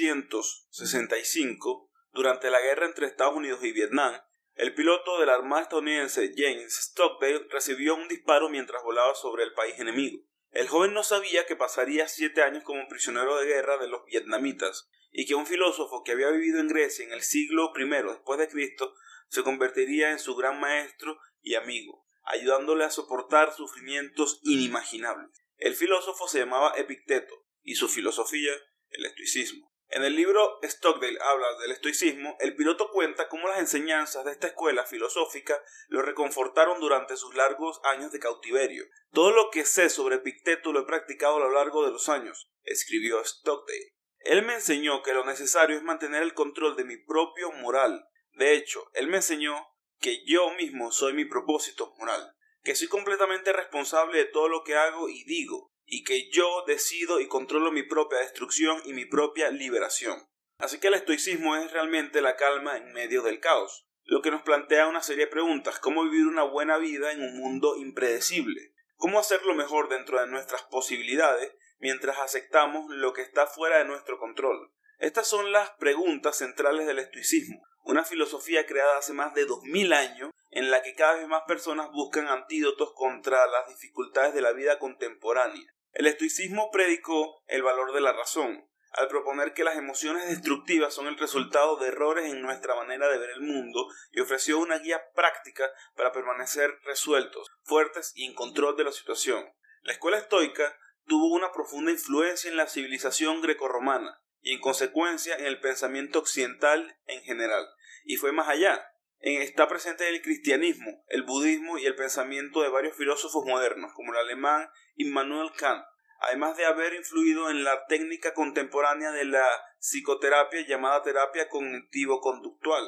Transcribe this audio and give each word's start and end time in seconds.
1965, 0.00 1.90
durante 2.12 2.50
la 2.50 2.60
guerra 2.60 2.86
entre 2.86 3.06
Estados 3.06 3.36
Unidos 3.36 3.62
y 3.64 3.72
Vietnam, 3.72 4.20
el 4.54 4.74
piloto 4.74 5.18
de 5.18 5.26
la 5.26 5.34
Armada 5.34 5.62
estadounidense 5.62 6.32
James 6.36 6.74
Stockdale 6.74 7.46
recibió 7.50 7.94
un 7.94 8.08
disparo 8.08 8.48
mientras 8.50 8.82
volaba 8.82 9.14
sobre 9.14 9.44
el 9.44 9.54
país 9.54 9.78
enemigo. 9.78 10.22
El 10.50 10.68
joven 10.68 10.92
no 10.92 11.02
sabía 11.02 11.46
que 11.46 11.56
pasaría 11.56 12.06
siete 12.08 12.42
años 12.42 12.62
como 12.62 12.86
prisionero 12.86 13.36
de 13.36 13.46
guerra 13.46 13.78
de 13.78 13.88
los 13.88 14.04
vietnamitas 14.04 14.90
y 15.10 15.26
que 15.26 15.34
un 15.34 15.46
filósofo 15.46 16.02
que 16.04 16.12
había 16.12 16.28
vivido 16.30 16.60
en 16.60 16.68
Grecia 16.68 17.04
en 17.04 17.12
el 17.12 17.22
siglo 17.22 17.72
I 17.74 17.88
después 17.88 18.38
de 18.38 18.48
Cristo 18.48 18.94
se 19.28 19.42
convertiría 19.42 20.10
en 20.10 20.18
su 20.18 20.36
gran 20.36 20.60
maestro 20.60 21.18
y 21.40 21.54
amigo, 21.54 22.06
ayudándole 22.24 22.84
a 22.84 22.90
soportar 22.90 23.54
sufrimientos 23.54 24.40
inimaginables. 24.42 25.30
El 25.56 25.74
filósofo 25.74 26.28
se 26.28 26.40
llamaba 26.40 26.74
Epicteto 26.76 27.46
y 27.62 27.76
su 27.76 27.88
filosofía 27.88 28.52
el 28.90 29.06
estoicismo. 29.06 29.71
En 29.94 30.04
el 30.04 30.16
libro 30.16 30.58
Stockdale 30.62 31.18
habla 31.20 31.58
del 31.58 31.72
estoicismo, 31.72 32.34
el 32.40 32.56
piloto 32.56 32.90
cuenta 32.90 33.28
cómo 33.28 33.46
las 33.48 33.58
enseñanzas 33.58 34.24
de 34.24 34.32
esta 34.32 34.46
escuela 34.46 34.86
filosófica 34.86 35.62
lo 35.88 36.00
reconfortaron 36.00 36.80
durante 36.80 37.18
sus 37.18 37.34
largos 37.34 37.78
años 37.84 38.10
de 38.10 38.18
cautiverio. 38.18 38.86
Todo 39.12 39.32
lo 39.32 39.50
que 39.50 39.66
sé 39.66 39.90
sobre 39.90 40.16
Epicteto 40.16 40.72
lo 40.72 40.80
he 40.80 40.86
practicado 40.86 41.36
a 41.36 41.40
lo 41.40 41.50
largo 41.50 41.84
de 41.84 41.92
los 41.92 42.08
años, 42.08 42.50
escribió 42.62 43.22
Stockdale. 43.22 43.92
Él 44.20 44.46
me 44.46 44.54
enseñó 44.54 45.02
que 45.02 45.12
lo 45.12 45.26
necesario 45.26 45.76
es 45.76 45.82
mantener 45.82 46.22
el 46.22 46.32
control 46.32 46.74
de 46.74 46.84
mi 46.84 46.96
propio 46.96 47.52
moral. 47.52 48.08
De 48.32 48.54
hecho, 48.54 48.88
él 48.94 49.08
me 49.08 49.18
enseñó 49.18 49.54
que 50.00 50.24
yo 50.24 50.54
mismo 50.54 50.90
soy 50.90 51.12
mi 51.12 51.26
propósito 51.26 51.94
moral, 51.98 52.34
que 52.62 52.74
soy 52.74 52.88
completamente 52.88 53.52
responsable 53.52 54.16
de 54.16 54.24
todo 54.24 54.48
lo 54.48 54.64
que 54.64 54.74
hago 54.74 55.10
y 55.10 55.22
digo, 55.24 55.71
y 55.84 56.04
que 56.04 56.30
yo 56.30 56.64
decido 56.66 57.20
y 57.20 57.28
controlo 57.28 57.72
mi 57.72 57.82
propia 57.82 58.18
destrucción 58.18 58.80
y 58.84 58.92
mi 58.92 59.04
propia 59.04 59.50
liberación. 59.50 60.28
Así 60.58 60.78
que 60.78 60.88
el 60.88 60.94
estoicismo 60.94 61.56
es 61.56 61.72
realmente 61.72 62.22
la 62.22 62.36
calma 62.36 62.76
en 62.76 62.92
medio 62.92 63.22
del 63.22 63.40
caos, 63.40 63.86
lo 64.04 64.22
que 64.22 64.30
nos 64.30 64.42
plantea 64.42 64.88
una 64.88 65.02
serie 65.02 65.26
de 65.26 65.30
preguntas, 65.30 65.78
cómo 65.78 66.04
vivir 66.04 66.26
una 66.26 66.42
buena 66.42 66.78
vida 66.78 67.12
en 67.12 67.22
un 67.22 67.38
mundo 67.38 67.76
impredecible, 67.76 68.74
cómo 68.96 69.18
hacer 69.18 69.42
lo 69.42 69.54
mejor 69.54 69.88
dentro 69.88 70.20
de 70.20 70.26
nuestras 70.26 70.62
posibilidades 70.64 71.52
mientras 71.78 72.18
aceptamos 72.18 72.86
lo 72.88 73.12
que 73.12 73.22
está 73.22 73.46
fuera 73.46 73.78
de 73.78 73.84
nuestro 73.84 74.18
control. 74.18 74.72
Estas 74.98 75.26
son 75.26 75.50
las 75.50 75.70
preguntas 75.70 76.38
centrales 76.38 76.86
del 76.86 77.00
estoicismo, 77.00 77.60
una 77.84 78.04
filosofía 78.04 78.66
creada 78.66 78.98
hace 78.98 79.12
más 79.12 79.34
de 79.34 79.44
dos 79.44 79.62
mil 79.64 79.92
años 79.92 80.30
en 80.50 80.70
la 80.70 80.82
que 80.82 80.94
cada 80.94 81.14
vez 81.14 81.26
más 81.28 81.42
personas 81.46 81.90
buscan 81.92 82.28
antídotos 82.28 82.92
contra 82.94 83.46
las 83.46 83.68
dificultades 83.68 84.34
de 84.34 84.42
la 84.42 84.52
vida 84.52 84.78
contemporánea. 84.78 85.74
El 85.92 86.06
estoicismo 86.06 86.70
predicó 86.70 87.42
el 87.46 87.62
valor 87.62 87.92
de 87.92 88.00
la 88.00 88.12
razón, 88.12 88.68
al 88.92 89.08
proponer 89.08 89.54
que 89.54 89.64
las 89.64 89.76
emociones 89.76 90.28
destructivas 90.28 90.92
son 90.92 91.06
el 91.06 91.18
resultado 91.18 91.76
de 91.76 91.88
errores 91.88 92.30
en 92.30 92.42
nuestra 92.42 92.74
manera 92.74 93.08
de 93.08 93.18
ver 93.18 93.30
el 93.30 93.40
mundo 93.40 93.86
y 94.10 94.20
ofreció 94.20 94.58
una 94.58 94.78
guía 94.78 95.02
práctica 95.14 95.70
para 95.96 96.12
permanecer 96.12 96.78
resueltos, 96.84 97.48
fuertes 97.62 98.12
y 98.14 98.26
en 98.26 98.34
control 98.34 98.76
de 98.76 98.84
la 98.84 98.92
situación. 98.92 99.50
La 99.82 99.92
escuela 99.92 100.18
estoica 100.18 100.76
tuvo 101.06 101.34
una 101.34 101.52
profunda 101.52 101.90
influencia 101.90 102.50
en 102.50 102.56
la 102.58 102.68
civilización 102.68 103.40
grecorromana 103.40 104.22
y 104.42 104.52
en 104.52 104.60
consecuencia 104.60 105.36
en 105.36 105.46
el 105.46 105.60
pensamiento 105.60 106.18
occidental 106.18 106.98
en 107.06 107.22
general, 107.22 107.66
y 108.04 108.16
fue 108.16 108.32
más 108.32 108.48
allá. 108.48 108.88
Está 109.20 109.68
presente 109.68 110.08
en 110.08 110.16
el 110.16 110.22
cristianismo, 110.22 111.04
el 111.06 111.22
budismo 111.22 111.78
y 111.78 111.86
el 111.86 111.94
pensamiento 111.94 112.60
de 112.60 112.68
varios 112.68 112.96
filósofos 112.96 113.44
modernos, 113.46 113.92
como 113.94 114.12
el 114.12 114.18
alemán 114.18 114.68
Immanuel 114.96 115.52
Kant, 115.56 115.84
además 116.18 116.56
de 116.56 116.64
haber 116.64 116.94
influido 116.94 117.48
en 117.48 117.62
la 117.62 117.86
técnica 117.86 118.34
contemporánea 118.34 119.12
de 119.12 119.24
la 119.24 119.46
psicoterapia 119.78 120.66
llamada 120.66 121.02
terapia 121.02 121.48
cognitivo-conductual. 121.48 122.84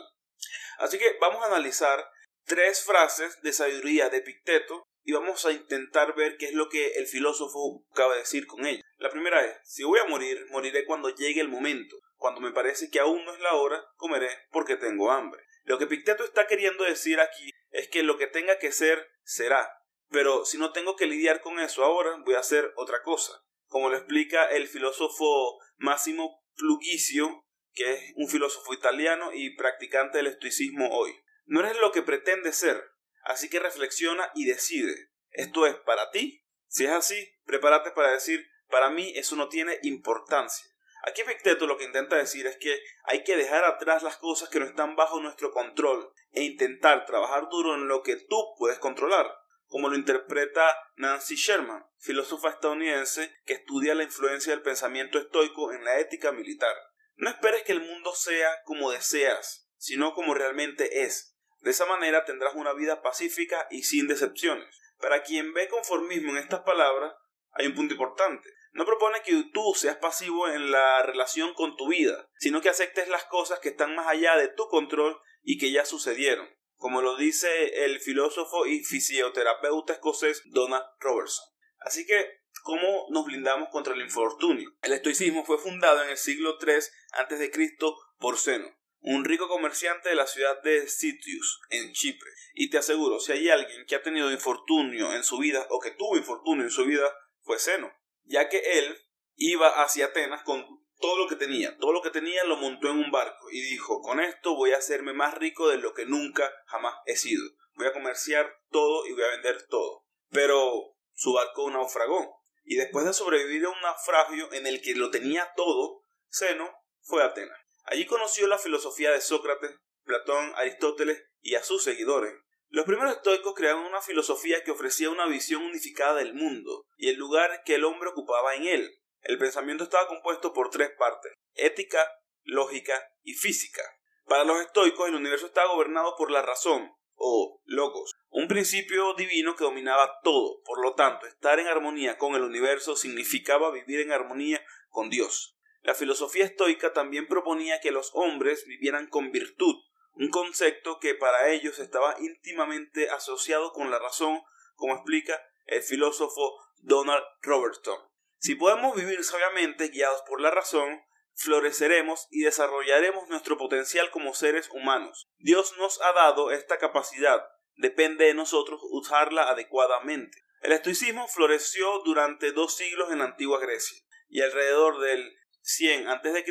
Así 0.79 0.99
que 0.99 1.17
vamos 1.21 1.43
a 1.45 1.47
analizar 1.47 2.05
tres 2.45 2.85
frases 2.85 3.41
de 3.43 3.53
sabiduría 3.53 4.09
de 4.09 4.19
Epicteto 4.19 4.89
y 5.05 5.13
vamos 5.13 5.45
a 5.45 5.53
intentar 5.53 6.15
ver 6.15 6.37
qué 6.39 6.47
es 6.47 6.55
lo 6.55 6.69
que 6.69 6.93
el 6.93 7.07
filósofo 7.07 7.85
de 7.95 8.19
decir 8.19 8.47
con 8.47 8.65
ella. 8.65 8.83
La 8.99 9.11
primera 9.11 9.45
es, 9.45 9.57
si 9.65 9.85
voy 9.85 10.01
a 10.01 10.07
morir, 10.07 10.47
moriré 10.51 10.87
cuando 10.87 11.15
llegue 11.15 11.41
el 11.41 11.49
momento. 11.49 11.97
Cuando 12.17 12.41
me 12.41 12.53
parece 12.53 12.91
que 12.91 13.01
aún 13.01 13.25
no 13.25 13.35
es 13.35 13.41
la 13.41 13.55
hora, 13.55 13.85
comeré 13.97 14.31
porque 14.51 14.77
tengo 14.77 15.11
hambre. 15.11 15.43
Lo 15.65 15.79
que 15.79 15.85
Epicteto 15.85 16.25
está 16.25 16.47
queriendo 16.47 16.85
decir 16.85 17.21
aquí 17.21 17.51
es 17.71 17.89
que 17.89 18.03
lo 18.03 18.17
que 18.17 18.27
tenga 18.27 18.59
que 18.59 18.73
ser, 18.73 19.07
será. 19.23 19.71
Pero 20.11 20.45
si 20.45 20.59
no 20.59 20.73
tengo 20.73 20.97
que 20.97 21.07
lidiar 21.07 21.41
con 21.41 21.59
eso 21.59 21.85
ahora, 21.85 22.17
voy 22.25 22.35
a 22.35 22.41
hacer 22.41 22.73
otra 22.77 23.03
cosa. 23.03 23.33
Como 23.67 23.91
lo 23.91 23.97
explica 23.97 24.47
el 24.47 24.69
filósofo 24.69 25.59
Massimo 25.77 26.43
Plugicio, 26.57 27.45
que 27.73 27.93
es 27.93 28.13
un 28.17 28.29
filósofo 28.29 28.73
italiano 28.73 29.33
y 29.35 29.57
practicante 29.57 30.19
del 30.19 30.29
estoicismo 30.29 30.89
hoy. 30.97 31.13
No 31.47 31.61
eres 31.61 31.77
lo 31.79 31.93
que 31.93 32.03
pretendes 32.03 32.57
ser, 32.57 32.83
así 33.25 33.49
que 33.49 33.61
reflexiona 33.61 34.31
y 34.35 34.45
decide. 34.47 35.11
¿Esto 35.31 35.67
es 35.67 35.75
para 35.77 36.11
ti? 36.11 36.45
Si 36.69 36.85
es 36.85 36.91
así, 36.91 37.35
prepárate 37.45 37.91
para 37.91 38.13
decir, 38.13 38.47
para 38.69 38.91
mí 38.91 39.13
eso 39.17 39.37
no 39.37 39.49
tiene 39.49 39.79
importancia. 39.83 40.67
Aquí 41.03 41.21
Epicteto 41.21 41.67
lo 41.67 41.77
que 41.77 41.85
intenta 41.85 42.17
decir 42.17 42.47
es 42.47 42.57
que 42.57 42.81
hay 43.05 43.25
que 43.25 43.37
dejar 43.37 43.65
atrás 43.65 44.03
las 44.03 44.17
cosas 44.17 44.49
que 44.49 44.59
no 44.59 44.65
están 44.65 44.97
bajo 44.97 45.21
nuestro 45.21 45.51
control 45.51 46.13
e 46.33 46.43
intentar 46.43 47.05
trabajar 47.05 47.49
duro 47.51 47.75
en 47.75 47.89
lo 47.89 48.03
que 48.03 48.17
tú 48.17 48.55
puedes 48.59 48.79
controlar 48.79 49.27
como 49.75 49.89
lo 49.89 49.97
interpreta 49.97 50.79
Nancy 50.95 51.35
Sherman, 51.35 51.85
filósofa 51.99 52.51
estadounidense 52.51 53.35
que 53.45 53.55
estudia 53.55 53.97
la 53.97 54.05
influencia 54.05 54.53
del 54.53 54.63
pensamiento 54.63 55.19
estoico 55.19 55.73
en 55.73 55.85
la 55.85 55.99
ética 55.99 56.31
militar. 56.31 56.77
No 57.17 57.29
esperes 57.29 57.65
que 57.65 57.73
el 57.73 57.81
mundo 57.81 58.15
sea 58.15 58.63
como 58.65 58.93
deseas, 58.93 59.69
sino 59.77 60.15
como 60.15 60.33
realmente 60.33 61.03
es. 61.03 61.34
De 61.65 61.73
esa 61.73 61.87
manera 61.87 62.25
tendrás 62.25 62.55
una 62.55 62.73
vida 62.73 63.03
pacífica 63.03 63.67
y 63.71 63.83
sin 63.83 64.07
decepciones. 64.07 64.69
Para 65.01 65.23
quien 65.23 65.53
ve 65.53 65.69
conformismo 65.69 66.31
en 66.31 66.39
estas 66.39 66.61
palabras, 66.61 67.15
hay 67.53 67.67
un 67.67 67.75
punto 67.75 67.95
importante. 67.95 68.49
No 68.73 68.85
propone 68.85 69.23
que 69.23 69.45
tú 69.53 69.75
seas 69.75 69.97
pasivo 69.97 70.49
en 70.49 70.71
la 70.71 71.03
relación 71.03 71.55
con 71.55 71.77
tu 71.77 71.89
vida, 71.89 72.29
sino 72.39 72.61
que 72.61 72.69
aceptes 72.69 73.09
las 73.09 73.25
cosas 73.25 73.59
que 73.59 73.71
están 73.71 73.95
más 73.97 74.07
allá 74.07 74.37
de 74.37 74.49
tu 74.49 74.69
control 74.69 75.21
y 75.43 75.59
que 75.59 75.73
ya 75.73 75.85
sucedieron 75.85 76.49
como 76.85 77.01
lo 77.01 77.17
dice 77.17 77.85
el 77.87 77.99
filósofo 77.99 78.67
y 78.67 78.85
fisioterapeuta 78.85 79.95
escocés 79.95 80.43
Donald 80.51 80.85
Robertson. 81.01 81.47
Así 81.79 82.05
que, 82.05 82.43
¿cómo 82.63 83.07
nos 83.09 83.25
blindamos 83.25 83.71
contra 83.71 83.95
el 83.95 84.03
infortunio? 84.03 84.71
El 84.83 84.93
estoicismo 84.93 85.47
fue 85.47 85.57
fundado 85.57 86.03
en 86.03 86.11
el 86.11 86.19
siglo 86.19 86.59
III 86.61 86.75
a.C. 87.13 87.77
por 88.19 88.39
Zeno, 88.39 88.69
un 89.07 89.23
rico 89.23 89.49
comerciante 89.49 90.09
de 90.09 90.15
la 90.15 90.27
ciudad 90.27 90.63
de 90.63 90.89
Sitius, 90.89 91.61
en 91.69 91.93
Chipre. 91.93 92.31
Y 92.55 92.71
te 92.71 92.79
aseguro, 92.79 93.21
si 93.21 93.33
hay 93.33 93.51
alguien 93.51 93.85
que 93.87 93.97
ha 93.97 94.03
tenido 94.03 94.33
infortunio 94.33 95.13
en 95.13 95.23
su 95.23 95.37
vida 95.37 95.67
o 95.69 95.79
que 95.79 95.91
tuvo 95.91 96.17
infortunio 96.17 96.65
en 96.65 96.71
su 96.71 96.87
vida, 96.87 97.15
fue 97.43 97.59
Zeno, 97.59 97.93
ya 98.25 98.49
que 98.49 98.79
él 98.79 98.97
iba 99.37 99.83
hacia 99.83 100.07
Atenas 100.07 100.43
con 100.43 100.65
todo 100.99 101.19
lo 101.19 101.29
que 101.29 101.37
tenía, 101.37 101.77
todo 101.77 101.93
lo 101.93 102.01
que 102.01 102.11
tenía 102.11 102.45
lo 102.45 102.57
montó 102.57 102.89
en 102.89 102.97
un 102.97 103.11
barco 103.11 103.51
y 103.51 103.61
dijo, 103.61 104.01
con 104.01 104.21
esto 104.21 104.57
voy 104.57 104.73
a 104.73 104.79
hacerme 104.79 105.13
más 105.13 105.35
rico 105.35 105.69
de 105.69 105.77
lo 105.77 105.93
que 105.93 106.07
nunca 106.07 106.51
jamás 106.67 106.95
he 107.05 107.17
sido. 107.17 107.45
Voy 107.75 107.87
a 107.87 107.93
comerciar 107.93 108.59
todo 108.71 109.07
y 109.07 109.13
voy 109.13 109.25
a 109.25 109.33
vender 109.33 109.67
todo. 109.69 110.07
Pero 110.31 110.97
su 111.13 111.35
barco 111.35 111.71
naufragó 111.71 112.43
y 112.65 112.77
después 112.77 113.05
de 113.05 113.13
sobrevivir 113.13 113.67
a 113.67 113.71
un 113.71 113.81
naufragio 113.83 114.51
en 114.55 114.67
el 114.67 114.81
que 114.81 114.95
lo 114.95 115.11
tenía 115.11 115.53
todo, 115.57 116.05
Zeno 116.33 116.73
fue 117.03 117.23
a 117.23 117.27
Atenas. 117.27 117.64
Allí 117.85 118.07
conoció 118.07 118.47
la 118.47 118.59
filosofía 118.59 119.11
de 119.11 119.21
Sócrates, 119.21 119.77
Platón, 120.05 120.53
Aristóteles 120.57 121.25
y 121.41 121.55
a 121.55 121.63
sus 121.63 121.83
seguidores. 121.83 122.35
Los 122.69 122.87
primeros 122.87 123.17
estoicos 123.17 123.55
crearon 123.55 123.85
una 123.85 124.01
filosofía 124.01 124.65
que 124.65 124.73
ofrecía 124.73 125.11
una 125.11 125.27
visión 125.27 125.63
unificada 125.63 126.15
del 126.15 126.35
mundo 126.35 126.87
y 126.97 127.09
el 127.09 127.17
lugar 127.17 127.63
que 127.65 127.77
el 127.77 127.85
hombre 127.85 128.11
ocupaba 128.11 128.55
en 128.55 128.67
él, 128.67 129.01
el 129.25 129.39
pensamiento 129.39 129.85
estaba 129.85 130.07
compuesto 130.07 130.53
por 130.53 130.69
tres 130.69 130.91
partes, 130.99 131.33
ética, 131.55 132.07
lógica 132.43 133.11
y 133.23 133.33
física. 133.33 133.83
Para 134.27 134.45
los 134.45 134.61
estoicos 134.61 135.09
el 135.09 135.15
universo 135.15 135.47
estaba 135.47 135.73
gobernado 135.73 136.15
por 136.17 136.31
la 136.31 136.43
razón, 136.43 136.93
o 137.15 137.63
logos, 137.65 138.13
un 138.29 138.49
principio 138.49 139.15
divino 139.15 139.57
que 139.57 139.65
dominaba 139.65 140.21
todo. 140.23 140.61
Por 140.65 140.83
lo 140.83 140.95
tanto, 140.95 141.27
estar 141.27 141.59
en 141.59 141.69
armonía 141.69 142.19
con 142.19 142.35
el 142.35 142.43
universo 142.43 142.97
significaba 142.97 143.71
vivir 143.71 144.01
en 144.01 144.13
armonía 144.13 144.63
con 144.91 145.09
Dios. 145.09 145.54
La 145.85 145.95
filosofía 145.95 146.47
estoica 146.47 146.95
también 146.95 147.29
proponía 147.29 147.79
que 147.79 147.91
los 147.91 148.11
hombres 148.15 148.65
vivieran 148.65 149.07
con 149.07 149.33
virtud, 149.33 149.77
un 150.15 150.31
concepto 150.31 150.99
que 150.99 151.15
para 151.15 151.51
ellos 151.51 151.79
estaba 151.79 152.17
íntimamente 152.21 153.11
asociado 153.11 153.71
con 153.75 153.91
la 153.91 153.99
razón, 153.99 154.41
como 154.77 154.95
explica 154.95 155.39
el 155.67 155.83
filósofo 155.83 156.57
Donald 156.79 157.23
Robertson. 157.43 157.99
Si 158.39 158.55
podemos 158.55 158.97
vivir 158.97 159.23
sabiamente 159.25 159.89
guiados 159.89 160.23
por 160.27 160.41
la 160.41 160.51
razón, 160.51 161.03
floreceremos 161.35 162.29
y 162.31 162.41
desarrollaremos 162.41 163.29
nuestro 163.29 163.59
potencial 163.59 164.11
como 164.11 164.33
seres 164.33 164.71
humanos. 164.71 165.29
Dios 165.37 165.77
nos 165.77 166.01
ha 166.01 166.13
dado 166.15 166.51
esta 166.51 166.79
capacidad, 166.79 167.47
depende 167.77 168.25
de 168.25 168.35
nosotros 168.35 168.81
usarla 168.91 169.51
adecuadamente. 169.51 170.39
El 170.63 170.73
estoicismo 170.73 171.29
floreció 171.29 171.99
durante 172.07 172.53
dos 172.53 172.75
siglos 172.75 173.13
en 173.13 173.19
la 173.19 173.27
antigua 173.27 173.61
Grecia 173.61 173.99
y 174.31 174.41
alrededor 174.41 175.01
del 175.01 175.37
100 175.67 176.09
a.C. 176.09 176.45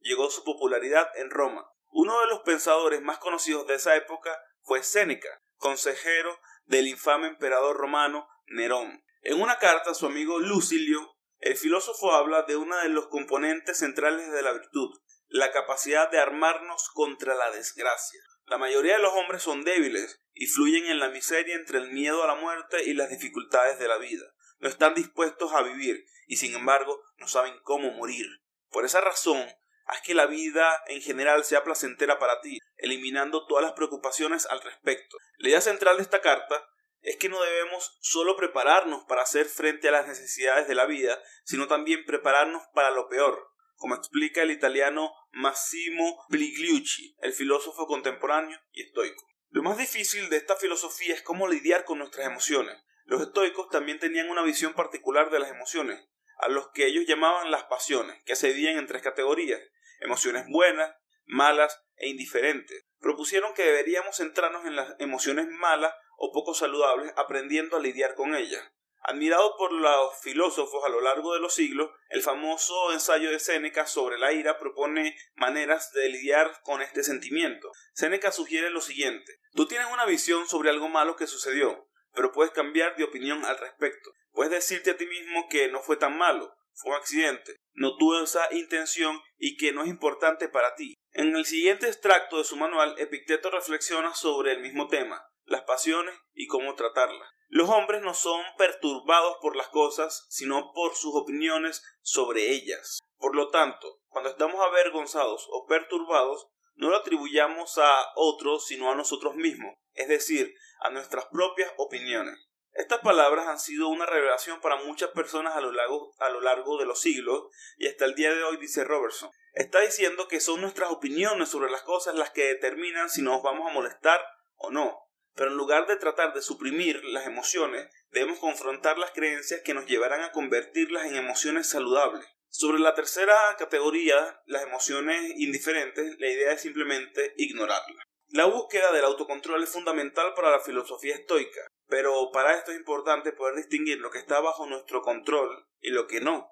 llegó 0.00 0.30
su 0.30 0.42
popularidad 0.42 1.10
en 1.16 1.28
Roma. 1.28 1.70
Uno 1.90 2.18
de 2.20 2.26
los 2.26 2.40
pensadores 2.40 3.02
más 3.02 3.18
conocidos 3.18 3.66
de 3.66 3.74
esa 3.74 3.94
época 3.96 4.34
fue 4.62 4.82
Séneca, 4.82 5.28
consejero 5.56 6.40
del 6.64 6.88
infame 6.88 7.28
emperador 7.28 7.76
romano 7.76 8.26
Nerón. 8.46 9.04
En 9.20 9.42
una 9.42 9.58
carta 9.58 9.90
a 9.90 9.94
su 9.94 10.06
amigo 10.06 10.38
Lucilio, 10.38 11.18
el 11.38 11.56
filósofo 11.56 12.12
habla 12.12 12.44
de 12.44 12.56
uno 12.56 12.78
de 12.78 12.88
los 12.88 13.08
componentes 13.08 13.78
centrales 13.78 14.32
de 14.32 14.42
la 14.42 14.52
virtud, 14.52 14.90
la 15.28 15.52
capacidad 15.52 16.10
de 16.10 16.18
armarnos 16.18 16.88
contra 16.94 17.34
la 17.34 17.50
desgracia. 17.50 18.22
La 18.46 18.56
mayoría 18.56 18.96
de 18.96 19.02
los 19.02 19.12
hombres 19.12 19.42
son 19.42 19.64
débiles 19.64 20.22
y 20.32 20.46
fluyen 20.46 20.86
en 20.86 20.98
la 20.98 21.10
miseria 21.10 21.56
entre 21.56 21.78
el 21.78 21.92
miedo 21.92 22.24
a 22.24 22.26
la 22.26 22.36
muerte 22.36 22.84
y 22.84 22.94
las 22.94 23.10
dificultades 23.10 23.78
de 23.78 23.88
la 23.88 23.98
vida. 23.98 24.24
No 24.60 24.68
están 24.70 24.94
dispuestos 24.94 25.52
a 25.52 25.62
vivir 25.62 26.06
y 26.26 26.36
sin 26.36 26.54
embargo 26.54 27.02
no 27.18 27.28
saben 27.28 27.54
cómo 27.62 27.90
morir. 27.92 28.26
Por 28.70 28.84
esa 28.84 29.00
razón, 29.00 29.46
haz 29.86 30.02
que 30.02 30.14
la 30.14 30.26
vida 30.26 30.82
en 30.88 31.00
general 31.00 31.44
sea 31.44 31.64
placentera 31.64 32.18
para 32.18 32.40
ti, 32.40 32.58
eliminando 32.76 33.46
todas 33.46 33.64
las 33.64 33.72
preocupaciones 33.72 34.46
al 34.46 34.60
respecto. 34.60 35.16
La 35.38 35.48
idea 35.48 35.60
central 35.60 35.96
de 35.96 36.02
esta 36.02 36.20
carta 36.20 36.68
es 37.00 37.16
que 37.16 37.28
no 37.28 37.40
debemos 37.40 37.96
solo 38.00 38.36
prepararnos 38.36 39.04
para 39.04 39.22
hacer 39.22 39.46
frente 39.46 39.88
a 39.88 39.92
las 39.92 40.08
necesidades 40.08 40.66
de 40.66 40.74
la 40.74 40.86
vida, 40.86 41.20
sino 41.44 41.68
también 41.68 42.04
prepararnos 42.04 42.62
para 42.74 42.90
lo 42.90 43.08
peor, 43.08 43.48
como 43.76 43.94
explica 43.94 44.42
el 44.42 44.50
italiano 44.50 45.12
Massimo 45.30 46.24
Bligliucci, 46.28 47.14
el 47.20 47.32
filósofo 47.32 47.86
contemporáneo 47.86 48.58
y 48.72 48.82
estoico. 48.82 49.24
Lo 49.50 49.62
más 49.62 49.78
difícil 49.78 50.28
de 50.28 50.38
esta 50.38 50.56
filosofía 50.56 51.14
es 51.14 51.22
cómo 51.22 51.46
lidiar 51.46 51.84
con 51.84 51.98
nuestras 51.98 52.26
emociones. 52.26 52.76
Los 53.04 53.22
estoicos 53.22 53.68
también 53.68 54.00
tenían 54.00 54.28
una 54.28 54.42
visión 54.42 54.74
particular 54.74 55.30
de 55.30 55.38
las 55.38 55.50
emociones, 55.50 56.04
a 56.36 56.48
los 56.48 56.68
que 56.72 56.86
ellos 56.86 57.06
llamaban 57.06 57.50
las 57.50 57.64
pasiones, 57.64 58.22
que 58.24 58.36
se 58.36 58.48
dividían 58.48 58.78
en 58.78 58.86
tres 58.86 59.02
categorías, 59.02 59.60
emociones 60.00 60.44
buenas, 60.48 60.94
malas 61.24 61.82
e 61.96 62.08
indiferentes. 62.08 62.84
Propusieron 62.98 63.54
que 63.54 63.64
deberíamos 63.64 64.16
centrarnos 64.16 64.66
en 64.66 64.76
las 64.76 64.94
emociones 64.98 65.48
malas 65.48 65.94
o 66.18 66.32
poco 66.32 66.54
saludables 66.54 67.12
aprendiendo 67.16 67.76
a 67.76 67.80
lidiar 67.80 68.14
con 68.14 68.34
ellas. 68.34 68.62
Admirado 69.08 69.56
por 69.56 69.72
los 69.72 70.20
filósofos 70.20 70.84
a 70.84 70.88
lo 70.88 71.00
largo 71.00 71.32
de 71.32 71.38
los 71.38 71.54
siglos, 71.54 71.90
el 72.08 72.22
famoso 72.22 72.92
ensayo 72.92 73.30
de 73.30 73.38
Séneca 73.38 73.86
sobre 73.86 74.18
la 74.18 74.32
ira 74.32 74.58
propone 74.58 75.16
maneras 75.36 75.92
de 75.92 76.08
lidiar 76.08 76.60
con 76.64 76.82
este 76.82 77.04
sentimiento. 77.04 77.70
Séneca 77.94 78.32
sugiere 78.32 78.70
lo 78.70 78.80
siguiente: 78.80 79.38
Tú 79.54 79.68
tienes 79.68 79.86
una 79.92 80.06
visión 80.06 80.48
sobre 80.48 80.70
algo 80.70 80.88
malo 80.88 81.14
que 81.14 81.28
sucedió, 81.28 81.88
pero 82.14 82.32
puedes 82.32 82.52
cambiar 82.52 82.96
de 82.96 83.04
opinión 83.04 83.44
al 83.44 83.58
respecto. 83.58 84.10
Puedes 84.36 84.52
decirte 84.52 84.90
a 84.90 84.96
ti 84.98 85.06
mismo 85.06 85.48
que 85.48 85.68
no 85.68 85.80
fue 85.80 85.96
tan 85.96 86.18
malo, 86.18 86.54
fue 86.74 86.90
un 86.90 86.98
accidente, 86.98 87.56
no 87.72 87.96
tuvo 87.96 88.22
esa 88.22 88.52
intención 88.52 89.18
y 89.38 89.56
que 89.56 89.72
no 89.72 89.82
es 89.82 89.88
importante 89.88 90.50
para 90.50 90.74
ti. 90.74 90.92
En 91.12 91.34
el 91.34 91.46
siguiente 91.46 91.86
extracto 91.86 92.36
de 92.36 92.44
su 92.44 92.54
manual, 92.56 92.94
Epicteto 92.98 93.50
reflexiona 93.50 94.14
sobre 94.14 94.52
el 94.52 94.60
mismo 94.60 94.88
tema, 94.88 95.26
las 95.46 95.62
pasiones 95.62 96.14
y 96.34 96.48
cómo 96.48 96.74
tratarlas. 96.74 97.30
Los 97.48 97.70
hombres 97.70 98.02
no 98.02 98.12
son 98.12 98.42
perturbados 98.58 99.38
por 99.40 99.56
las 99.56 99.68
cosas, 99.68 100.26
sino 100.28 100.70
por 100.74 100.94
sus 100.96 101.14
opiniones 101.14 101.82
sobre 102.02 102.50
ellas. 102.50 102.98
Por 103.16 103.34
lo 103.34 103.48
tanto, 103.48 104.00
cuando 104.08 104.28
estamos 104.28 104.60
avergonzados 104.60 105.46
o 105.48 105.64
perturbados, 105.64 106.48
no 106.74 106.90
lo 106.90 106.96
atribuyamos 106.96 107.78
a 107.78 108.06
otros, 108.16 108.66
sino 108.66 108.90
a 108.90 108.96
nosotros 108.96 109.34
mismos, 109.34 109.72
es 109.94 110.08
decir, 110.08 110.54
a 110.80 110.90
nuestras 110.90 111.24
propias 111.32 111.72
opiniones. 111.78 112.36
Estas 112.76 113.00
palabras 113.00 113.46
han 113.46 113.58
sido 113.58 113.88
una 113.88 114.04
revelación 114.04 114.60
para 114.60 114.76
muchas 114.76 115.08
personas 115.10 115.56
a 115.56 115.60
lo, 115.62 115.72
largo, 115.72 116.78
de 116.78 116.84
los 116.84 117.00
siglos 117.00 117.44
y 117.78 117.86
hasta 117.86 118.04
el 118.04 118.14
día 118.14 118.34
de 118.34 118.44
hoy, 118.44 118.58
dice 118.58 118.84
Robertson. 118.84 119.30
Está 119.54 119.80
diciendo 119.80 120.28
que 120.28 120.40
son 120.40 120.60
nuestras 120.60 120.90
opiniones 120.90 121.48
sobre 121.48 121.70
las 121.70 121.82
cosas 121.82 122.16
las 122.16 122.32
que 122.32 122.44
determinan 122.44 123.08
si 123.08 123.22
nos 123.22 123.42
vamos 123.42 123.70
a 123.70 123.72
molestar 123.72 124.20
o 124.56 124.70
no. 124.70 124.98
Pero 125.34 125.50
en 125.50 125.56
lugar 125.56 125.86
de 125.86 125.96
tratar 125.96 126.34
de 126.34 126.42
suprimir 126.42 127.02
las 127.06 127.26
emociones, 127.26 127.88
debemos 128.10 128.38
confrontar 128.40 128.98
las 128.98 129.12
creencias 129.12 129.62
que 129.62 129.72
nos 129.72 129.86
llevarán 129.86 130.20
a 130.20 130.32
convertirlas 130.32 131.06
en 131.06 131.16
emociones 131.16 131.70
saludables. 131.70 132.26
Sobre 132.50 132.78
la 132.78 132.94
tercera 132.94 133.34
categoría, 133.58 134.42
las 134.44 134.64
emociones 134.64 135.32
indiferentes, 135.36 136.16
la 136.18 136.28
idea 136.28 136.52
es 136.52 136.60
simplemente 136.60 137.32
ignorarlas. 137.38 138.04
La 138.28 138.44
búsqueda 138.44 138.92
del 138.92 139.04
autocontrol 139.04 139.62
es 139.62 139.70
fundamental 139.70 140.34
para 140.34 140.50
la 140.50 140.60
filosofía 140.60 141.14
estoica, 141.14 141.66
pero 141.88 142.30
para 142.32 142.54
esto 142.54 142.72
es 142.72 142.78
importante 142.78 143.32
poder 143.32 143.56
distinguir 143.56 143.98
lo 143.98 144.10
que 144.10 144.18
está 144.18 144.40
bajo 144.40 144.66
nuestro 144.66 145.02
control 145.02 145.66
y 145.80 145.90
lo 145.90 146.06
que 146.06 146.20
no. 146.20 146.50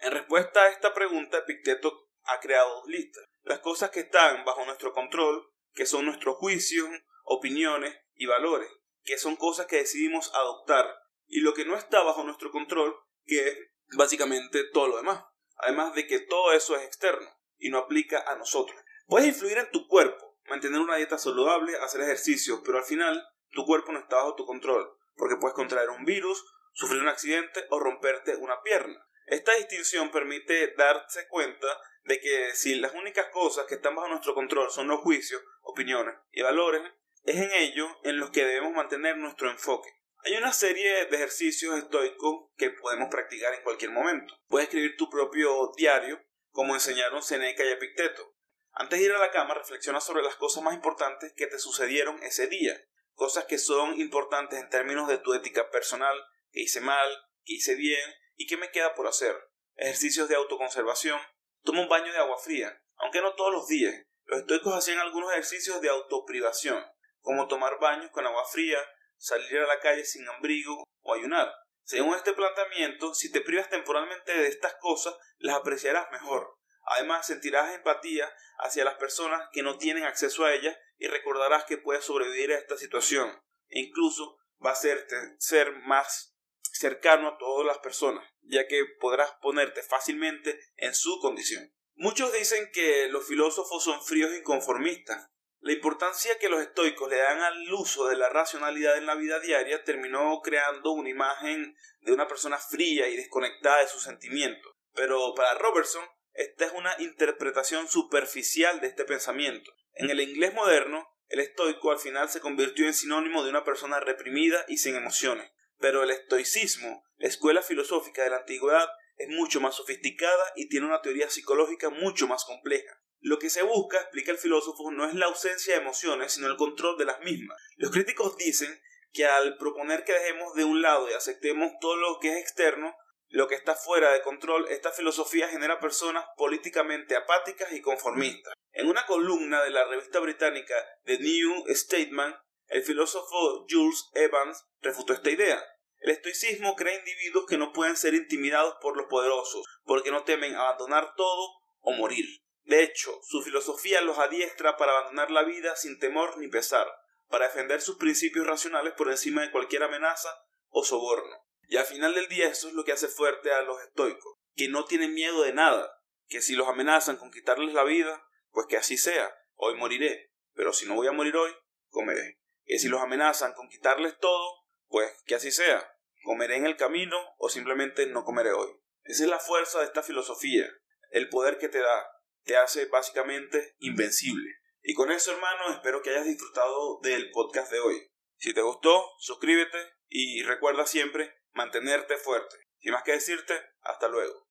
En 0.00 0.12
respuesta 0.12 0.62
a 0.62 0.68
esta 0.68 0.94
pregunta, 0.94 1.38
Epicteto 1.38 2.08
ha 2.24 2.40
creado 2.40 2.76
dos 2.76 2.88
listas. 2.88 3.24
Las 3.42 3.60
cosas 3.60 3.90
que 3.90 4.00
están 4.00 4.44
bajo 4.44 4.64
nuestro 4.64 4.92
control, 4.92 5.50
que 5.72 5.86
son 5.86 6.06
nuestros 6.06 6.36
juicios, 6.36 6.88
opiniones 7.24 7.96
y 8.14 8.26
valores, 8.26 8.70
que 9.02 9.18
son 9.18 9.36
cosas 9.36 9.66
que 9.66 9.76
decidimos 9.76 10.32
adoptar, 10.34 10.86
y 11.26 11.40
lo 11.40 11.54
que 11.54 11.64
no 11.64 11.76
está 11.76 12.02
bajo 12.02 12.24
nuestro 12.24 12.50
control, 12.50 12.96
que 13.24 13.48
es 13.48 13.58
básicamente 13.96 14.64
todo 14.72 14.88
lo 14.88 14.96
demás. 14.98 15.24
Además 15.56 15.94
de 15.94 16.06
que 16.06 16.20
todo 16.20 16.52
eso 16.52 16.76
es 16.76 16.84
externo 16.84 17.28
y 17.58 17.70
no 17.70 17.78
aplica 17.78 18.22
a 18.26 18.36
nosotros. 18.36 18.80
Puedes 19.06 19.28
influir 19.28 19.58
en 19.58 19.70
tu 19.70 19.88
cuerpo, 19.88 20.38
mantener 20.48 20.80
una 20.80 20.96
dieta 20.96 21.18
saludable, 21.18 21.76
hacer 21.78 22.00
ejercicio, 22.00 22.62
pero 22.64 22.78
al 22.78 22.84
final 22.84 23.26
tu 23.58 23.66
cuerpo 23.66 23.90
no 23.90 23.98
está 23.98 24.14
bajo 24.14 24.36
tu 24.36 24.46
control, 24.46 24.88
porque 25.16 25.34
puedes 25.34 25.56
contraer 25.56 25.90
un 25.90 26.04
virus, 26.04 26.44
sufrir 26.74 27.02
un 27.02 27.08
accidente 27.08 27.66
o 27.70 27.80
romperte 27.80 28.36
una 28.36 28.62
pierna. 28.62 29.04
Esta 29.26 29.52
distinción 29.56 30.12
permite 30.12 30.74
darse 30.76 31.26
cuenta 31.26 31.66
de 32.04 32.20
que 32.20 32.54
si 32.54 32.76
las 32.76 32.94
únicas 32.94 33.26
cosas 33.32 33.66
que 33.66 33.74
están 33.74 33.96
bajo 33.96 34.06
nuestro 34.06 34.32
control 34.32 34.70
son 34.70 34.86
los 34.86 35.00
juicios, 35.00 35.42
opiniones 35.62 36.14
y 36.30 36.42
valores, 36.42 36.82
es 37.24 37.34
en 37.34 37.50
ello 37.50 37.88
en 38.04 38.20
los 38.20 38.30
que 38.30 38.44
debemos 38.44 38.74
mantener 38.74 39.16
nuestro 39.16 39.50
enfoque. 39.50 39.90
Hay 40.24 40.36
una 40.36 40.52
serie 40.52 41.06
de 41.06 41.16
ejercicios 41.16 41.76
estoicos 41.76 42.52
que 42.56 42.70
podemos 42.70 43.08
practicar 43.10 43.52
en 43.54 43.64
cualquier 43.64 43.90
momento. 43.90 44.38
Puedes 44.46 44.68
escribir 44.68 44.96
tu 44.96 45.10
propio 45.10 45.72
diario, 45.76 46.22
como 46.52 46.74
enseñaron 46.74 47.24
Seneca 47.24 47.64
y 47.64 47.72
Epicteto. 47.72 48.36
Antes 48.70 49.00
de 49.00 49.06
ir 49.06 49.12
a 49.12 49.18
la 49.18 49.32
cama, 49.32 49.54
reflexiona 49.54 50.00
sobre 50.00 50.22
las 50.22 50.36
cosas 50.36 50.62
más 50.62 50.74
importantes 50.74 51.32
que 51.36 51.48
te 51.48 51.58
sucedieron 51.58 52.22
ese 52.22 52.46
día, 52.46 52.80
cosas 53.18 53.46
que 53.46 53.58
son 53.58 54.00
importantes 54.00 54.60
en 54.60 54.70
términos 54.70 55.08
de 55.08 55.18
tu 55.18 55.34
ética 55.34 55.70
personal, 55.70 56.16
que 56.52 56.60
hice 56.60 56.80
mal, 56.80 57.10
que 57.44 57.54
hice 57.54 57.74
bien 57.74 58.14
y 58.36 58.46
qué 58.46 58.56
me 58.56 58.70
queda 58.70 58.94
por 58.94 59.08
hacer. 59.08 59.36
Ejercicios 59.74 60.28
de 60.28 60.36
autoconservación. 60.36 61.20
Toma 61.64 61.82
un 61.82 61.88
baño 61.88 62.12
de 62.12 62.18
agua 62.18 62.38
fría, 62.38 62.80
aunque 62.96 63.20
no 63.20 63.34
todos 63.34 63.52
los 63.52 63.66
días. 63.66 63.92
Los 64.22 64.42
estoicos 64.42 64.72
hacían 64.72 65.00
algunos 65.00 65.32
ejercicios 65.32 65.80
de 65.80 65.88
autoprivación 65.88 66.80
como 67.20 67.48
tomar 67.48 67.80
baños 67.80 68.10
con 68.12 68.24
agua 68.24 68.44
fría, 68.44 68.78
salir 69.16 69.58
a 69.58 69.66
la 69.66 69.80
calle 69.80 70.04
sin 70.04 70.26
abrigo 70.28 70.84
o 71.00 71.14
ayunar. 71.14 71.52
Según 71.82 72.14
este 72.14 72.34
planteamiento, 72.34 73.14
si 73.14 73.32
te 73.32 73.40
privas 73.40 73.68
temporalmente 73.68 74.32
de 74.32 74.46
estas 74.46 74.76
cosas, 74.76 75.16
las 75.38 75.56
apreciarás 75.56 76.08
mejor. 76.12 76.56
Además, 76.84 77.26
sentirás 77.26 77.74
empatía 77.74 78.32
hacia 78.60 78.84
las 78.84 78.94
personas 78.94 79.48
que 79.52 79.64
no 79.64 79.76
tienen 79.76 80.04
acceso 80.04 80.44
a 80.44 80.54
ellas 80.54 80.76
y 80.98 81.06
recordarás 81.06 81.64
que 81.64 81.78
puedes 81.78 82.04
sobrevivir 82.04 82.52
a 82.52 82.58
esta 82.58 82.76
situación. 82.76 83.30
E 83.68 83.80
incluso 83.80 84.38
va 84.64 84.70
a 84.70 84.72
hacerte 84.74 85.16
ser 85.38 85.72
más 85.86 86.36
cercano 86.72 87.28
a 87.28 87.38
todas 87.38 87.66
las 87.66 87.78
personas, 87.78 88.28
ya 88.42 88.66
que 88.66 88.84
podrás 89.00 89.32
ponerte 89.40 89.82
fácilmente 89.82 90.60
en 90.76 90.94
su 90.94 91.18
condición. 91.20 91.72
Muchos 91.94 92.32
dicen 92.32 92.70
que 92.72 93.08
los 93.08 93.26
filósofos 93.26 93.82
son 93.82 94.02
fríos 94.02 94.30
y 94.36 94.42
conformistas, 94.42 95.30
la 95.60 95.72
importancia 95.72 96.38
que 96.38 96.48
los 96.48 96.60
estoicos 96.60 97.10
le 97.10 97.16
dan 97.16 97.40
al 97.42 97.72
uso 97.72 98.06
de 98.06 98.16
la 98.16 98.28
racionalidad 98.28 98.96
en 98.96 99.06
la 99.06 99.16
vida 99.16 99.40
diaria 99.40 99.82
terminó 99.82 100.40
creando 100.40 100.92
una 100.92 101.10
imagen 101.10 101.76
de 102.00 102.12
una 102.12 102.28
persona 102.28 102.58
fría 102.58 103.08
y 103.08 103.16
desconectada 103.16 103.80
de 103.80 103.88
sus 103.88 104.04
sentimientos. 104.04 104.72
Pero 104.94 105.34
para 105.34 105.58
Robertson, 105.58 106.04
esta 106.32 106.66
es 106.66 106.72
una 106.72 106.94
interpretación 107.00 107.88
superficial 107.88 108.80
de 108.80 108.86
este 108.86 109.04
pensamiento. 109.04 109.72
En 109.98 110.10
el 110.10 110.20
inglés 110.20 110.54
moderno, 110.54 111.08
el 111.28 111.40
estoico 111.40 111.90
al 111.90 111.98
final 111.98 112.28
se 112.28 112.40
convirtió 112.40 112.86
en 112.86 112.94
sinónimo 112.94 113.42
de 113.42 113.50
una 113.50 113.64
persona 113.64 113.98
reprimida 113.98 114.64
y 114.68 114.78
sin 114.78 114.94
emociones. 114.94 115.50
Pero 115.78 116.04
el 116.04 116.12
estoicismo, 116.12 117.04
la 117.16 117.26
escuela 117.26 117.62
filosófica 117.62 118.22
de 118.22 118.30
la 118.30 118.36
antigüedad, 118.36 118.88
es 119.16 119.28
mucho 119.28 119.60
más 119.60 119.74
sofisticada 119.74 120.52
y 120.54 120.68
tiene 120.68 120.86
una 120.86 121.02
teoría 121.02 121.28
psicológica 121.28 121.90
mucho 121.90 122.28
más 122.28 122.44
compleja. 122.44 122.96
Lo 123.18 123.40
que 123.40 123.50
se 123.50 123.62
busca, 123.62 123.98
explica 123.98 124.30
el 124.30 124.38
filósofo, 124.38 124.92
no 124.92 125.04
es 125.04 125.14
la 125.14 125.26
ausencia 125.26 125.74
de 125.74 125.80
emociones, 125.80 126.32
sino 126.32 126.46
el 126.46 126.56
control 126.56 126.96
de 126.96 127.04
las 127.04 127.18
mismas. 127.22 127.60
Los 127.76 127.90
críticos 127.90 128.36
dicen 128.36 128.80
que 129.12 129.26
al 129.26 129.56
proponer 129.58 130.04
que 130.04 130.12
dejemos 130.12 130.54
de 130.54 130.62
un 130.62 130.80
lado 130.80 131.10
y 131.10 131.14
aceptemos 131.14 131.72
todo 131.80 131.96
lo 131.96 132.20
que 132.20 132.34
es 132.34 132.38
externo, 132.38 132.94
lo 133.30 133.46
que 133.46 133.54
está 133.54 133.74
fuera 133.74 134.12
de 134.12 134.22
control, 134.22 134.66
esta 134.68 134.90
filosofía 134.90 135.48
genera 135.48 135.80
personas 135.80 136.24
políticamente 136.36 137.14
apáticas 137.14 137.72
y 137.72 137.82
conformistas. 137.82 138.54
En 138.72 138.88
una 138.88 139.04
columna 139.06 139.62
de 139.62 139.70
la 139.70 139.84
revista 139.84 140.18
británica 140.18 140.74
The 141.04 141.18
New 141.18 141.64
Statement, 141.68 142.36
el 142.68 142.82
filósofo 142.82 143.66
Jules 143.68 144.08
Evans 144.14 144.64
refutó 144.80 145.12
esta 145.12 145.30
idea. 145.30 145.62
El 145.98 146.10
estoicismo 146.10 146.76
crea 146.76 146.98
individuos 146.98 147.46
que 147.46 147.58
no 147.58 147.72
pueden 147.72 147.96
ser 147.96 148.14
intimidados 148.14 148.76
por 148.80 148.96
los 148.96 149.06
poderosos, 149.06 149.64
porque 149.84 150.10
no 150.10 150.24
temen 150.24 150.54
abandonar 150.54 151.14
todo 151.16 151.50
o 151.80 151.92
morir. 151.92 152.24
De 152.62 152.82
hecho, 152.82 153.18
su 153.22 153.42
filosofía 153.42 154.00
los 154.02 154.18
adiestra 154.18 154.76
para 154.76 154.92
abandonar 154.92 155.30
la 155.30 155.42
vida 155.42 155.74
sin 155.76 155.98
temor 155.98 156.38
ni 156.38 156.48
pesar, 156.48 156.86
para 157.28 157.46
defender 157.46 157.80
sus 157.80 157.96
principios 157.96 158.46
racionales 158.46 158.94
por 158.94 159.10
encima 159.10 159.42
de 159.42 159.50
cualquier 159.50 159.82
amenaza 159.82 160.30
o 160.68 160.84
soborno. 160.84 161.47
Y 161.68 161.76
al 161.76 161.84
final 161.84 162.14
del 162.14 162.28
día 162.28 162.48
eso 162.48 162.68
es 162.68 162.74
lo 162.74 162.84
que 162.84 162.92
hace 162.92 163.08
fuerte 163.08 163.52
a 163.52 163.62
los 163.62 163.80
estoicos, 163.82 164.38
que 164.56 164.68
no 164.68 164.86
tienen 164.86 165.12
miedo 165.12 165.42
de 165.42 165.52
nada, 165.52 166.02
que 166.26 166.40
si 166.40 166.54
los 166.54 166.66
amenazan 166.66 167.18
con 167.18 167.30
quitarles 167.30 167.74
la 167.74 167.84
vida, 167.84 168.26
pues 168.50 168.66
que 168.66 168.78
así 168.78 168.96
sea, 168.96 169.30
hoy 169.54 169.76
moriré, 169.76 170.32
pero 170.54 170.72
si 170.72 170.86
no 170.86 170.94
voy 170.94 171.08
a 171.08 171.12
morir 171.12 171.36
hoy, 171.36 171.52
comeré. 171.90 172.40
Que 172.64 172.78
si 172.78 172.88
los 172.88 173.02
amenazan 173.02 173.52
con 173.52 173.68
quitarles 173.68 174.18
todo, 174.18 174.64
pues 174.88 175.12
que 175.26 175.34
así 175.34 175.52
sea, 175.52 175.94
comeré 176.24 176.56
en 176.56 176.64
el 176.64 176.76
camino 176.76 177.16
o 177.36 177.50
simplemente 177.50 178.06
no 178.06 178.24
comeré 178.24 178.52
hoy. 178.52 178.70
Esa 179.04 179.24
es 179.24 179.30
la 179.30 179.38
fuerza 179.38 179.80
de 179.80 179.84
esta 179.84 180.02
filosofía, 180.02 180.66
el 181.10 181.28
poder 181.28 181.58
que 181.58 181.68
te 181.68 181.80
da, 181.80 182.10
te 182.44 182.56
hace 182.56 182.86
básicamente 182.86 183.76
invencible. 183.78 184.56
Y 184.80 184.94
con 184.94 185.12
eso, 185.12 185.32
hermano, 185.32 185.70
espero 185.70 186.00
que 186.00 186.10
hayas 186.10 186.26
disfrutado 186.26 186.98
del 187.02 187.30
podcast 187.30 187.70
de 187.70 187.80
hoy. 187.80 188.10
Si 188.36 188.54
te 188.54 188.62
gustó, 188.62 189.04
suscríbete 189.18 189.78
y 190.08 190.42
recuerda 190.44 190.86
siempre 190.86 191.37
mantenerte 191.58 192.16
fuerte. 192.16 192.56
Sin 192.78 192.92
más 192.92 193.02
que 193.02 193.12
decirte, 193.12 193.52
hasta 193.82 194.08
luego. 194.08 194.47